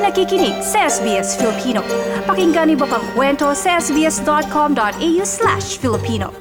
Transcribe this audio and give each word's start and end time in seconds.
ay 0.00 0.08
nakikinig 0.08 0.56
sa 0.64 0.88
SBS 0.88 1.36
Filipino. 1.36 1.84
Pakinggan 2.24 2.72
niyo 2.72 2.88
pa 2.88 2.96
ang 2.96 3.04
kwento 3.12 3.52
sa 3.52 3.76
sbs.com.au 3.76 5.24
slash 5.28 5.76
Filipino. 5.76 6.32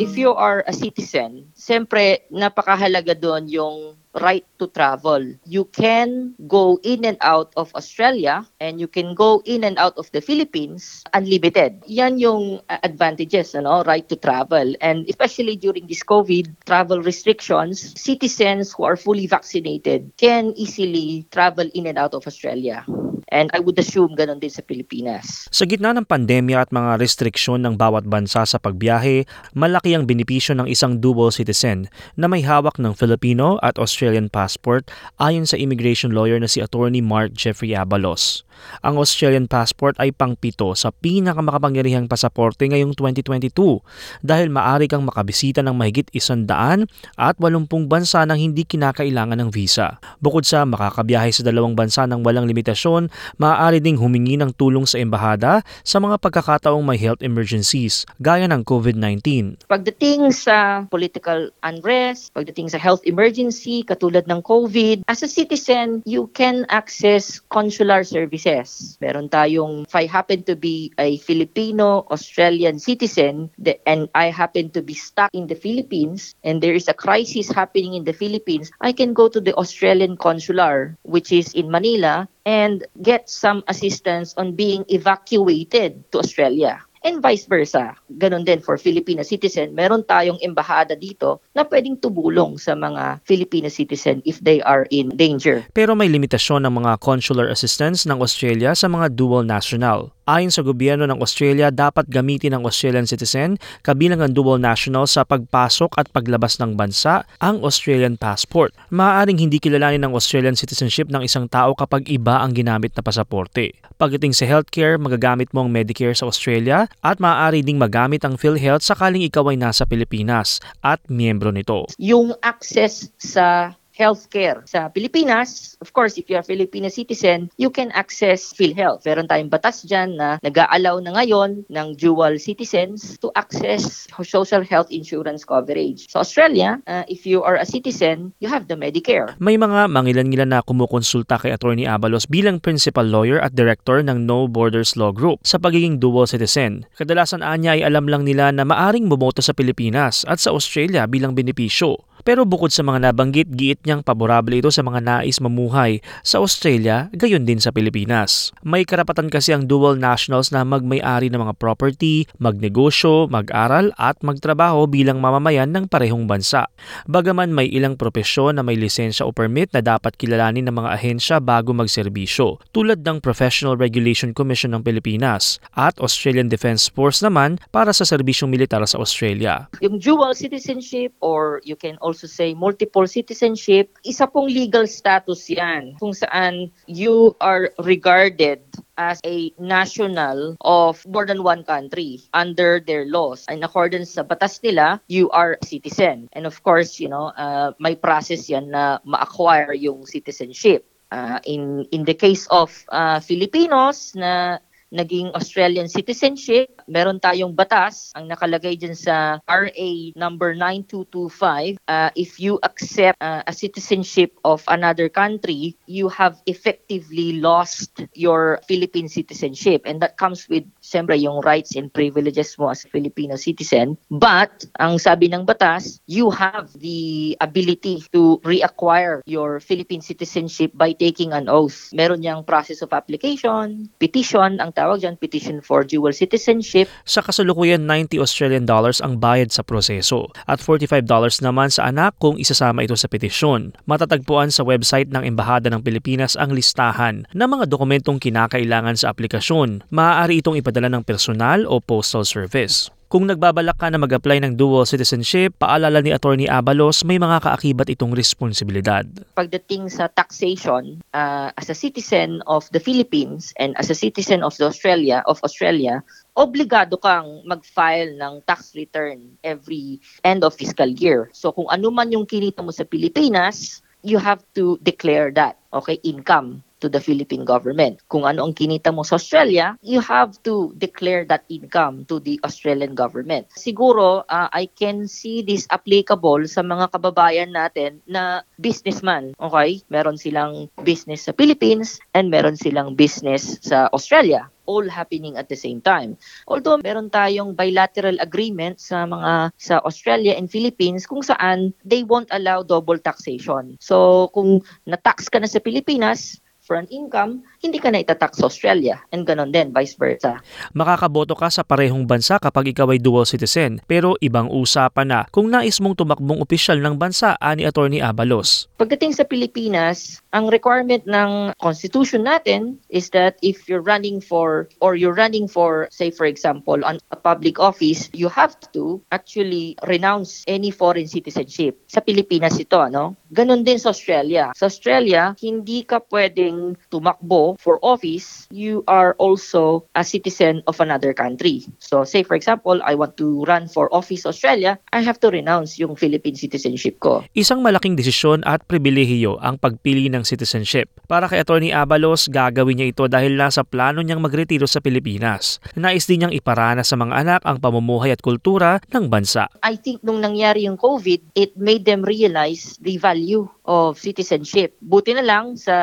if 0.00 0.16
you 0.16 0.32
are 0.32 0.64
a 0.64 0.72
citizen, 0.72 1.52
siyempre 1.52 2.24
napakahalaga 2.32 3.12
doon 3.12 3.44
yung 3.50 3.76
right 4.20 4.46
to 4.58 4.68
travel. 4.68 5.22
You 5.44 5.64
can 5.64 6.34
go 6.46 6.78
in 6.82 7.04
and 7.04 7.16
out 7.20 7.52
of 7.56 7.74
Australia 7.74 8.46
and 8.60 8.80
you 8.80 8.86
can 8.88 9.14
go 9.14 9.42
in 9.44 9.64
and 9.64 9.78
out 9.78 9.98
of 9.98 10.10
the 10.12 10.20
Philippines 10.20 11.02
unlimited. 11.12 11.82
Yan 11.86 12.18
yung 12.18 12.60
advantages, 12.68 13.54
ano, 13.54 13.82
right 13.84 14.08
to 14.08 14.16
travel. 14.16 14.74
And 14.80 15.08
especially 15.08 15.56
during 15.56 15.86
this 15.86 16.02
COVID 16.02 16.66
travel 16.66 17.02
restrictions, 17.02 17.94
citizens 18.00 18.72
who 18.72 18.84
are 18.84 18.96
fully 18.96 19.26
vaccinated 19.26 20.12
can 20.16 20.52
easily 20.56 21.26
travel 21.30 21.68
in 21.74 21.86
and 21.86 21.98
out 21.98 22.14
of 22.14 22.26
Australia. 22.26 22.84
And 23.32 23.48
I 23.56 23.60
would 23.60 23.78
assume 23.80 24.18
ganun 24.18 24.42
din 24.42 24.52
sa 24.52 24.60
Pilipinas. 24.60 25.48
Sa 25.48 25.64
gitna 25.64 25.94
ng 25.94 26.04
pandemya 26.04 26.68
at 26.68 26.70
mga 26.74 27.00
restriksyon 27.00 27.64
ng 27.64 27.78
bawat 27.78 28.04
bansa 28.08 28.44
sa 28.44 28.58
pagbiyahe, 28.60 29.24
malaki 29.56 29.96
ang 29.96 30.04
benepisyo 30.04 30.58
ng 30.58 30.68
isang 30.68 31.00
dual 31.00 31.32
citizen 31.32 31.88
na 32.18 32.28
may 32.28 32.44
hawak 32.44 32.76
ng 32.76 32.92
Filipino 32.92 33.56
at 33.64 33.80
Australian 33.80 34.28
passport 34.28 34.88
ayon 35.22 35.48
sa 35.48 35.56
immigration 35.56 36.12
lawyer 36.12 36.36
na 36.36 36.50
si 36.50 36.60
Attorney 36.60 37.00
Mark 37.00 37.32
Jeffrey 37.32 37.72
Abalos. 37.72 38.44
Ang 38.82 39.00
Australian 39.00 39.50
passport 39.50 39.98
ay 39.98 40.14
pangpito 40.14 40.72
sa 40.78 40.94
pinakamakapangyarihang 40.94 42.06
pasaporte 42.06 42.64
ngayong 42.68 42.94
2022 42.96 43.82
dahil 44.22 44.48
maaari 44.50 44.86
kang 44.86 45.04
makabisita 45.04 45.60
ng 45.64 45.74
mahigit 45.74 46.08
isandaan 46.14 46.86
at 47.18 47.36
walumpung 47.40 47.90
bansa 47.90 48.22
nang 48.24 48.38
hindi 48.38 48.62
kinakailangan 48.66 49.38
ng 49.40 49.50
visa. 49.50 49.98
Bukod 50.22 50.46
sa 50.46 50.62
makakabiyahe 50.64 51.30
sa 51.34 51.42
dalawang 51.42 51.74
bansa 51.74 52.06
ng 52.08 52.22
walang 52.22 52.46
limitasyon, 52.48 53.10
maaari 53.36 53.80
ding 53.80 53.98
humingi 53.98 54.38
ng 54.38 54.54
tulong 54.56 54.88
sa 54.88 55.00
embahada 55.00 55.64
sa 55.82 55.98
mga 56.00 56.20
pagkakataong 56.20 56.84
may 56.84 56.98
health 57.00 57.24
emergencies 57.24 58.04
gaya 58.20 58.48
ng 58.48 58.62
COVID-19. 58.64 59.24
Pagdating 59.68 60.32
sa 60.34 60.86
political 60.88 61.50
unrest, 61.64 62.30
pagdating 62.34 62.70
sa 62.72 62.78
health 62.80 63.02
emergency 63.04 63.84
katulad 63.84 64.24
ng 64.28 64.40
COVID, 64.44 65.04
as 65.08 65.22
a 65.24 65.30
citizen, 65.30 66.02
you 66.04 66.28
can 66.32 66.64
access 66.68 67.40
consular 67.52 68.04
services. 68.04 68.96
Meron 69.00 69.28
tayong, 69.28 69.84
if 69.88 69.94
I 69.94 70.06
happen 70.06 70.42
to 70.48 70.56
be 70.56 70.92
a 70.98 71.18
Filipino-Australian 71.22 72.78
citizen 72.78 73.50
and 73.86 74.08
I 74.14 74.30
happen 74.30 74.70
to 74.76 74.82
be 74.82 74.94
stuck 74.94 75.30
in 75.32 75.46
the 75.46 75.58
Philippines 75.58 76.34
and 76.44 76.60
there 76.60 76.74
is 76.74 76.88
a 76.88 76.96
crisis 76.96 77.50
happening 77.50 77.94
in 77.94 78.04
the 78.04 78.12
Philippines, 78.16 78.70
I 78.80 78.92
can 78.92 79.12
go 79.12 79.28
to 79.28 79.40
the 79.40 79.54
Australian 79.54 80.16
consular, 80.16 80.96
which 81.02 81.32
is 81.32 81.52
in 81.54 81.70
Manila, 81.70 82.28
and 82.44 82.84
get 83.00 83.28
some 83.28 83.64
assistance 83.68 84.32
on 84.36 84.56
being 84.56 84.84
evacuated 84.88 86.04
to 86.12 86.20
Australia 86.20 86.80
and 87.04 87.20
vice 87.20 87.44
versa. 87.44 87.92
Ganon 88.16 88.48
din 88.48 88.64
for 88.64 88.80
Filipino 88.80 89.20
citizen. 89.20 89.76
Meron 89.76 90.02
tayong 90.08 90.40
embahada 90.40 90.96
dito 90.96 91.44
na 91.52 91.62
pwedeng 91.68 92.00
tumulong 92.00 92.56
sa 92.56 92.72
mga 92.72 93.20
Filipino 93.28 93.68
citizen 93.68 94.24
if 94.24 94.40
they 94.40 94.64
are 94.64 94.88
in 94.88 95.12
danger. 95.14 95.62
Pero 95.76 95.92
may 95.92 96.08
limitasyon 96.08 96.64
ng 96.64 96.74
mga 96.80 96.92
consular 97.04 97.46
assistance 97.52 98.08
ng 98.08 98.18
Australia 98.24 98.72
sa 98.72 98.88
mga 98.88 99.12
dual 99.14 99.44
national. 99.44 100.13
Ayon 100.24 100.48
sa 100.48 100.64
gobyerno 100.64 101.04
ng 101.04 101.20
Australia, 101.20 101.68
dapat 101.68 102.08
gamitin 102.08 102.56
ng 102.56 102.64
Australian 102.64 103.04
citizen 103.04 103.60
kabilang 103.84 104.24
ang 104.24 104.32
dual 104.32 104.56
national 104.56 105.04
sa 105.04 105.20
pagpasok 105.20 106.00
at 106.00 106.08
paglabas 106.16 106.56
ng 106.56 106.80
bansa 106.80 107.28
ang 107.44 107.60
Australian 107.60 108.16
passport. 108.16 108.72
Maaaring 108.88 109.36
hindi 109.36 109.60
kilalanin 109.60 110.00
ng 110.00 110.16
Australian 110.16 110.56
citizenship 110.56 111.12
ng 111.12 111.28
isang 111.28 111.44
tao 111.44 111.76
kapag 111.76 112.08
iba 112.08 112.40
ang 112.40 112.56
ginamit 112.56 112.96
na 112.96 113.04
pasaporte. 113.04 113.76
Pagdating 114.00 114.32
sa 114.32 114.48
healthcare, 114.48 114.96
magagamit 114.96 115.52
mo 115.52 115.60
ang 115.60 115.68
Medicare 115.68 116.16
sa 116.16 116.24
Australia 116.24 116.88
at 117.04 117.20
maaari 117.20 117.60
ding 117.60 117.76
magamit 117.76 118.24
ang 118.24 118.40
PhilHealth 118.40 118.80
sakaling 118.80 119.28
ikaw 119.28 119.52
ay 119.52 119.60
nasa 119.60 119.84
Pilipinas 119.84 120.56
at 120.80 121.04
miyembro 121.12 121.52
nito. 121.52 121.84
Yung 122.00 122.32
access 122.40 123.12
sa 123.20 123.76
healthcare 123.94 124.66
sa 124.66 124.90
Pilipinas, 124.90 125.78
of 125.78 125.94
course, 125.94 126.18
if 126.18 126.26
you 126.26 126.36
are 126.36 126.44
Filipino 126.44 126.90
citizen, 126.90 127.48
you 127.56 127.70
can 127.70 127.94
access 127.94 128.50
PhilHealth. 128.52 129.06
Meron 129.06 129.30
tayong 129.30 129.48
batas 129.48 129.86
dyan 129.86 130.18
na 130.18 130.36
nag-aalaw 130.42 130.98
na 131.00 131.14
ngayon 131.14 131.62
ng 131.70 131.88
dual 131.96 132.36
citizens 132.42 133.16
to 133.22 133.30
access 133.38 134.10
social 134.10 134.66
health 134.66 134.90
insurance 134.90 135.46
coverage. 135.46 136.10
Sa 136.10 136.26
Australia, 136.26 136.82
uh, 136.90 137.06
if 137.06 137.22
you 137.24 137.46
are 137.46 137.56
a 137.56 137.66
citizen, 137.66 138.34
you 138.42 138.50
have 138.50 138.66
the 138.66 138.74
Medicare. 138.74 139.32
May 139.38 139.54
mga 139.54 139.86
mangilan-ngilan 139.88 140.50
na 140.50 140.60
kumukonsulta 140.66 141.38
kay 141.38 141.54
Attorney 141.54 141.86
Abalos 141.86 142.26
bilang 142.26 142.58
principal 142.58 143.06
lawyer 143.06 143.38
at 143.38 143.54
director 143.54 144.02
ng 144.02 144.26
No 144.26 144.50
Borders 144.50 144.98
Law 144.98 145.14
Group 145.14 145.46
sa 145.46 145.62
pagiging 145.62 146.02
dual 146.02 146.26
citizen. 146.26 146.82
Kadalasan 146.98 147.46
anya 147.46 147.78
ay 147.78 147.86
alam 147.86 148.10
lang 148.10 148.26
nila 148.26 148.50
na 148.50 148.66
maaring 148.66 149.06
bumoto 149.06 149.38
sa 149.38 149.54
Pilipinas 149.54 150.26
at 150.26 150.42
sa 150.42 150.50
Australia 150.50 151.06
bilang 151.06 151.38
benepisyo. 151.38 152.02
Pero 152.24 152.48
bukod 152.48 152.72
sa 152.72 152.80
mga 152.80 153.12
nabanggit, 153.12 153.52
giit 153.52 153.83
niyang 153.84 154.02
paborable 154.04 154.58
ito 154.58 154.72
sa 154.72 154.84
mga 154.84 155.00
nais 155.00 155.38
mamuhay 155.40 156.00
sa 156.24 156.40
Australia, 156.40 157.08
gayon 157.12 157.44
din 157.44 157.60
sa 157.60 157.70
Pilipinas. 157.70 158.52
May 158.64 158.88
karapatan 158.88 159.28
kasi 159.28 159.52
ang 159.52 159.68
dual 159.68 160.00
nationals 160.00 160.52
na 160.52 160.64
magmay-ari 160.64 161.28
ng 161.28 161.40
mga 161.40 161.54
property, 161.60 162.24
magnegosyo, 162.40 163.28
mag-aral 163.28 163.92
at 164.00 164.20
magtrabaho 164.24 164.88
bilang 164.88 165.20
mamamayan 165.20 165.68
ng 165.72 165.90
parehong 165.90 166.24
bansa. 166.24 166.70
Bagaman 167.04 167.52
may 167.52 167.68
ilang 167.68 167.98
propesyon 167.98 168.56
na 168.56 168.62
may 168.64 168.78
lisensya 168.78 169.26
o 169.26 169.34
permit 169.34 169.74
na 169.76 169.84
dapat 169.84 170.16
kilalanin 170.16 170.70
ng 170.70 170.76
mga 170.80 170.90
ahensya 170.94 171.36
bago 171.42 171.74
magserbisyo, 171.74 172.62
tulad 172.70 173.02
ng 173.02 173.18
Professional 173.18 173.74
Regulation 173.74 174.30
Commission 174.30 174.72
ng 174.72 174.86
Pilipinas 174.86 175.58
at 175.74 175.98
Australian 175.98 176.46
Defence 176.46 176.86
Force 176.88 177.18
naman 177.20 177.58
para 177.74 177.90
sa 177.90 178.06
serbisyong 178.06 178.48
militar 178.48 178.80
sa 178.86 179.02
Australia. 179.02 179.66
Yung 179.82 179.98
dual 179.98 180.32
citizenship 180.38 181.10
or 181.18 181.58
you 181.66 181.74
can 181.74 181.98
also 181.98 182.30
say 182.30 182.54
multiple 182.54 183.04
citizenship, 183.10 183.73
isa 184.06 184.30
pong 184.30 184.46
legal 184.46 184.86
status 184.86 185.50
yan 185.50 185.98
kung 185.98 186.14
saan 186.14 186.70
you 186.86 187.34
are 187.42 187.74
regarded 187.82 188.62
as 188.94 189.18
a 189.26 189.50
national 189.58 190.54
of 190.62 191.02
more 191.06 191.26
than 191.26 191.42
one 191.42 191.66
country 191.66 192.22
under 192.32 192.78
their 192.78 193.04
laws. 193.10 193.42
In 193.50 193.62
accordance 193.66 194.14
sa 194.14 194.22
batas 194.22 194.62
nila, 194.62 195.02
you 195.10 195.30
are 195.34 195.58
a 195.58 195.66
citizen. 195.66 196.30
And 196.32 196.46
of 196.46 196.62
course, 196.62 197.02
you 197.02 197.10
know, 197.10 197.34
uh, 197.34 197.74
may 197.82 197.98
process 197.98 198.46
yan 198.46 198.70
na 198.70 199.02
ma-acquire 199.02 199.74
yung 199.74 200.06
citizenship. 200.06 200.86
Uh, 201.14 201.38
in 201.46 201.86
in 201.94 202.02
the 202.02 202.14
case 202.14 202.50
of 202.50 202.74
uh, 202.90 203.22
Filipinos 203.22 204.18
na 204.18 204.58
naging 204.92 205.32
Australian 205.34 205.88
citizenship, 205.88 206.82
meron 206.86 207.18
tayong 207.18 207.54
batas 207.54 208.12
ang 208.14 208.28
nakalagay 208.28 208.76
dyan 208.76 208.94
sa 208.94 209.38
RA 209.48 209.90
number 210.14 210.54
9225. 210.56 211.78
Uh, 211.88 212.10
if 212.14 212.38
you 212.38 212.58
accept 212.62 213.18
uh, 213.22 213.42
a 213.46 213.54
citizenship 213.54 214.36
of 214.44 214.62
another 214.68 215.08
country, 215.08 215.76
you 215.86 216.08
have 216.08 216.38
effectively 216.46 217.40
lost 217.40 218.04
your 218.14 218.60
Philippine 218.68 219.08
citizenship. 219.08 219.82
And 219.84 220.00
that 220.02 220.16
comes 220.16 220.48
with, 220.48 220.64
siyempre, 220.82 221.18
yung 221.20 221.40
rights 221.42 221.76
and 221.76 221.92
privileges 221.92 222.56
mo 222.58 222.70
as 222.70 222.84
a 222.84 222.88
Filipino 222.88 223.36
citizen. 223.36 223.96
But, 224.10 224.66
ang 224.78 224.98
sabi 224.98 225.28
ng 225.30 225.46
batas, 225.46 226.00
you 226.06 226.30
have 226.30 226.72
the 226.78 227.36
ability 227.40 228.04
to 228.12 228.38
reacquire 228.44 229.20
your 229.26 229.60
Philippine 229.60 230.02
citizenship 230.02 230.72
by 230.74 230.92
taking 230.92 231.32
an 231.32 231.48
oath. 231.48 231.90
Meron 231.92 232.22
niyang 232.22 232.46
process 232.46 232.82
of 232.82 232.92
application, 232.92 233.88
petition, 233.98 234.60
ang 234.60 234.72
tawag 234.84 235.00
dyan, 235.00 235.16
petition 235.16 235.58
for 235.64 235.80
dual 235.80 236.12
citizenship. 236.12 236.92
Sa 237.08 237.24
kasalukuyan, 237.24 237.88
90 237.88 238.20
Australian 238.20 238.68
dollars 238.68 239.00
ang 239.00 239.16
bayad 239.16 239.48
sa 239.48 239.64
proseso 239.64 240.28
at 240.44 240.60
$45 240.60 241.08
naman 241.40 241.72
sa 241.72 241.88
anak 241.88 242.20
kung 242.20 242.36
isasama 242.36 242.84
ito 242.84 242.92
sa 242.92 243.08
petisyon. 243.08 243.72
Matatagpuan 243.88 244.52
sa 244.52 244.60
website 244.62 245.08
ng 245.08 245.24
Embahada 245.24 245.72
ng 245.72 245.80
Pilipinas 245.80 246.36
ang 246.36 246.52
listahan 246.52 247.24
ng 247.32 247.48
mga 247.48 247.64
dokumentong 247.72 248.20
kinakailangan 248.20 249.00
sa 249.00 249.08
aplikasyon. 249.10 249.88
Maaari 249.88 250.44
itong 250.44 250.60
ipadala 250.60 250.92
ng 250.92 251.02
personal 251.02 251.64
o 251.64 251.80
postal 251.80 252.28
service. 252.28 252.93
Kung 253.12 253.28
nagbabalak 253.28 253.76
ka 253.76 253.92
na 253.92 254.00
mag-apply 254.00 254.40
ng 254.42 254.52
dual 254.56 254.88
citizenship, 254.88 255.54
paalala 255.60 256.00
ni 256.00 256.10
Attorney 256.10 256.48
Abalos, 256.48 257.04
may 257.04 257.20
mga 257.20 257.44
kaakibat 257.44 257.92
itong 257.92 258.16
responsibilidad. 258.16 259.04
Pagdating 259.36 259.92
sa 259.92 260.08
taxation, 260.08 261.04
uh, 261.12 261.52
as 261.54 261.68
a 261.68 261.76
citizen 261.76 262.40
of 262.48 262.66
the 262.72 262.80
Philippines 262.80 263.52
and 263.60 263.76
as 263.76 263.92
a 263.92 263.96
citizen 263.96 264.40
of 264.40 264.56
the 264.56 264.66
Australia 264.66 265.20
of 265.28 265.38
Australia, 265.44 266.00
obligado 266.34 266.98
kang 266.98 267.44
mag-file 267.44 268.16
ng 268.18 268.42
tax 268.48 268.72
return 268.74 269.36
every 269.44 270.00
end 270.24 270.42
of 270.42 270.56
fiscal 270.56 270.88
year. 270.88 271.28
So 271.36 271.52
kung 271.52 271.68
ano 271.70 271.92
man 271.92 272.10
yung 272.10 272.26
kinita 272.26 272.64
mo 272.64 272.74
sa 272.74 272.88
Pilipinas, 272.88 273.84
you 274.04 274.18
have 274.20 274.44
to 274.58 274.76
declare 274.84 275.32
that, 275.32 275.56
okay, 275.72 276.00
income 276.04 276.64
to 276.84 276.92
the 276.92 277.00
Philippine 277.00 277.48
government. 277.48 278.04
Kung 278.12 278.28
ano 278.28 278.44
ang 278.44 278.52
kinita 278.52 278.92
mo 278.92 279.00
sa 279.00 279.16
Australia, 279.16 279.72
you 279.80 280.04
have 280.04 280.36
to 280.44 280.76
declare 280.76 281.24
that 281.24 281.48
income 281.48 282.04
to 282.12 282.20
the 282.20 282.36
Australian 282.44 282.92
government. 282.92 283.48
Siguro, 283.56 284.28
uh, 284.28 284.52
I 284.52 284.68
can 284.68 285.08
see 285.08 285.40
this 285.40 285.64
applicable 285.72 286.44
sa 286.44 286.60
mga 286.60 286.92
kababayan 286.92 287.56
natin 287.56 288.04
na 288.04 288.44
businessman. 288.60 289.32
Okay? 289.40 289.80
Meron 289.88 290.20
silang 290.20 290.68
business 290.84 291.24
sa 291.24 291.32
Philippines 291.32 291.96
and 292.12 292.28
meron 292.28 292.60
silang 292.60 292.92
business 292.92 293.56
sa 293.64 293.88
Australia 293.96 294.52
all 294.66 294.88
happening 294.88 295.36
at 295.36 295.48
the 295.48 295.56
same 295.56 295.80
time. 295.80 296.16
Although 296.48 296.80
meron 296.80 297.12
tayong 297.12 297.56
bilateral 297.56 298.16
agreement 298.20 298.80
sa 298.80 299.04
mga 299.04 299.52
sa 299.60 299.80
Australia 299.84 300.34
and 300.36 300.48
Philippines 300.48 301.04
kung 301.04 301.20
saan 301.20 301.72
they 301.84 302.04
won't 302.04 302.28
allow 302.32 302.64
double 302.64 302.96
taxation. 302.96 303.76
So 303.80 304.28
kung 304.32 304.64
na-tax 304.88 305.28
ka 305.28 305.40
na 305.40 305.48
sa 305.48 305.60
Pilipinas 305.60 306.40
for 306.64 306.80
an 306.80 306.88
income, 306.88 307.44
hindi 307.60 307.76
ka 307.76 307.92
na 307.92 308.00
itatax 308.00 308.40
sa 308.40 308.48
Australia 308.48 308.96
and 309.12 309.28
ganon 309.28 309.52
din, 309.52 309.70
vice 309.70 309.94
versa. 310.00 310.40
Makakaboto 310.72 311.36
ka 311.36 311.52
sa 311.52 311.60
parehong 311.60 312.08
bansa 312.08 312.40
kapag 312.40 312.72
ikaw 312.72 312.88
ay 312.90 312.98
dual 312.98 313.28
citizen, 313.28 313.84
pero 313.84 314.16
ibang 314.24 314.48
usapan 314.48 315.12
na 315.12 315.20
kung 315.28 315.52
nais 315.52 315.78
mong 315.78 316.00
tumakbong 316.00 316.40
opisyal 316.40 316.80
ng 316.80 316.96
bansa 316.96 317.36
ani 317.36 317.68
Attorney 317.68 318.00
Abalos. 318.00 318.66
Pagdating 318.80 319.12
sa 319.12 319.28
Pilipinas, 319.28 320.24
ang 320.32 320.48
requirement 320.48 321.04
ng 321.04 321.52
constitution 321.60 322.24
natin 322.24 322.80
is 322.88 323.12
that 323.12 323.36
if 323.44 323.68
you're 323.68 323.84
running 323.84 324.18
for 324.18 324.66
or 324.80 324.96
you're 324.96 325.14
running 325.14 325.46
for 325.46 325.86
say 325.92 326.08
for 326.08 326.24
example 326.24 326.80
on 326.82 326.96
a 327.12 327.18
public 327.18 327.60
office, 327.60 328.08
you 328.16 328.32
have 328.32 328.56
to 328.72 328.98
actually 329.12 329.76
renounce 329.84 330.42
any 330.48 330.72
foreign 330.72 331.06
citizenship. 331.06 331.76
Sa 331.92 332.00
Pilipinas 332.00 332.56
ito, 332.56 332.80
ano? 332.80 333.14
Ganon 333.34 333.66
din 333.66 333.82
sa 333.82 333.90
Australia. 333.90 334.54
Sa 334.54 334.70
Australia, 334.70 335.34
hindi 335.42 335.82
ka 335.82 335.98
pwedeng 336.14 336.78
tumakbo 336.86 337.58
for 337.58 337.82
office, 337.82 338.46
you 338.54 338.86
are 338.86 339.18
also 339.18 339.82
a 339.98 340.06
citizen 340.06 340.62
of 340.70 340.78
another 340.78 341.10
country. 341.10 341.66
So 341.82 342.06
say 342.06 342.22
for 342.22 342.38
example, 342.38 342.78
I 342.86 342.94
want 342.94 343.18
to 343.18 343.42
run 343.50 343.66
for 343.66 343.90
office 343.90 344.22
Australia, 344.22 344.78
I 344.94 345.02
have 345.02 345.18
to 345.26 345.34
renounce 345.34 345.82
yung 345.82 345.98
Philippine 345.98 346.38
citizenship 346.38 347.02
ko. 347.02 347.26
Isang 347.34 347.58
malaking 347.58 347.98
desisyon 347.98 348.46
at 348.46 348.62
pribilehiyo 348.70 349.42
ang 349.42 349.58
pagpili 349.58 350.06
ng 350.14 350.22
citizenship. 350.22 350.86
Para 351.10 351.26
kay 351.26 351.42
Attorney 351.42 351.74
Abalos, 351.74 352.30
gagawin 352.30 352.78
niya 352.78 352.94
ito 352.94 353.04
dahil 353.10 353.34
nasa 353.34 353.66
plano 353.66 353.98
niyang 353.98 354.22
magretiro 354.22 354.70
sa 354.70 354.78
Pilipinas. 354.78 355.58
Nais 355.74 356.06
din 356.06 356.22
niyang 356.22 356.34
iparana 356.38 356.86
sa 356.86 356.94
mga 356.94 357.18
anak 357.18 357.40
ang 357.42 357.58
pamumuhay 357.58 358.14
at 358.14 358.22
kultura 358.22 358.78
ng 358.94 359.10
bansa. 359.10 359.50
I 359.66 359.74
think 359.74 360.06
nung 360.06 360.22
nangyari 360.22 360.70
yung 360.70 360.78
COVID, 360.78 361.34
it 361.34 361.58
made 361.58 361.82
them 361.82 362.06
realize 362.06 362.78
the 362.78 362.94
value 362.94 363.23
of 363.64 363.96
citizenship. 363.96 364.76
Buti 364.84 365.16
na 365.16 365.24
lang 365.24 365.56
sa 365.56 365.76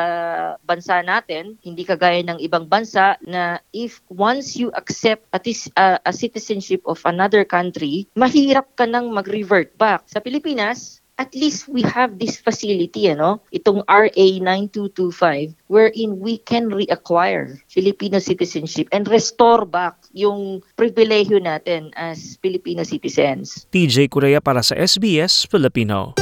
bansa 0.62 1.02
natin, 1.02 1.58
hindi 1.62 1.82
kagaya 1.82 2.22
ng 2.22 2.38
ibang 2.40 2.70
bansa 2.70 3.18
na 3.26 3.58
if 3.74 4.00
once 4.08 4.54
you 4.54 4.70
accept 4.78 5.26
least 5.44 5.68
uh, 5.76 5.98
a 6.06 6.12
citizenship 6.12 6.80
of 6.86 7.02
another 7.04 7.44
country, 7.44 8.08
mahirap 8.16 8.72
ka 8.78 8.86
nang 8.88 9.12
mag-revert 9.12 9.76
back. 9.76 10.06
Sa 10.08 10.22
Pilipinas, 10.22 11.02
at 11.20 11.34
least 11.36 11.68
we 11.68 11.84
have 11.84 12.18
this 12.18 12.40
facility, 12.40 13.06
ano? 13.12 13.38
Itong 13.52 13.84
RA 13.86 14.08
9225 14.10 15.54
wherein 15.68 16.18
we 16.18 16.40
can 16.42 16.72
reacquire 16.72 17.60
Filipino 17.68 18.18
citizenship 18.18 18.88
and 18.90 19.06
restore 19.06 19.68
back 19.68 19.94
yung 20.16 20.64
pribilehyo 20.74 21.38
natin 21.38 21.92
as 21.94 22.40
Filipino 22.40 22.82
citizens. 22.82 23.68
TJ 23.70 24.08
Korea 24.08 24.40
para 24.40 24.64
sa 24.64 24.74
SBS 24.74 25.46
Filipino. 25.46 26.21